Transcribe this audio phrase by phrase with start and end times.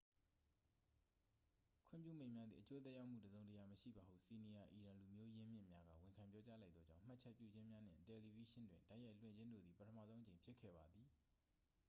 [1.87, 11.07] ခွင့်ပြုမိန့်များသည် အကျိုးသက်ရောက်မှု တစ်စုံတစ်ရာမရှိပါဟု စီနီယာ အီရန်လူမျိုး ရင်းမြစ်များက ဝန်ခံပြောကြား လိုက်သောကြောင့် မှတ်ချက်ပြုခြင်းများနှင့် တယ်လီဗေးရှင်းတွင် တိုက်ရိုက်လွှင့်ခြင်းတို့သည် ပထမဆုံးအကြိမ်ဖြစ်ခဲ့ပါသည်